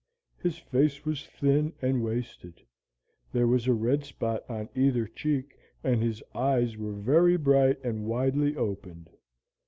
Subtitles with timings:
[0.41, 2.65] His face was thin and wasted;
[3.31, 8.07] there was a red spot on either cheek, and his eyes were very bright and
[8.07, 9.11] widely opened.